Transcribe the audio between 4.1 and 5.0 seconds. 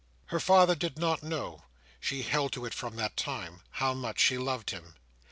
she loved him.